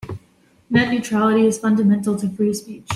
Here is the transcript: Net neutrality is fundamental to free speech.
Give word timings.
Net 0.71 0.89
neutrality 0.91 1.45
is 1.45 1.59
fundamental 1.59 2.15
to 2.17 2.27
free 2.27 2.55
speech. 2.55 2.89